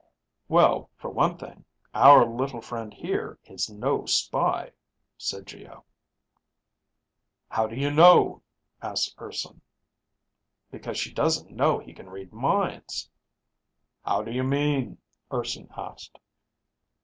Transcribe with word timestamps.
"Well, 0.47 0.89
for 0.95 1.11
one 1.11 1.37
thing, 1.37 1.63
our 1.93 2.25
little 2.25 2.59
friend 2.59 2.91
here 2.91 3.37
is 3.43 3.69
no 3.69 4.07
spy," 4.07 4.71
said 5.15 5.45
Geo. 5.45 5.85
"How 7.49 7.67
do 7.67 7.75
you 7.75 7.91
know?" 7.91 8.41
asked 8.81 9.13
Urson. 9.21 9.61
"Because 10.71 10.97
she 10.97 11.13
doesn't 11.13 11.51
know 11.51 11.77
he 11.77 11.93
can 11.93 12.09
read 12.09 12.33
minds." 12.33 13.11
"How 14.03 14.23
do 14.23 14.31
you 14.31 14.41
mean?" 14.43 14.97
Urson 15.31 15.69
asked. 15.77 16.17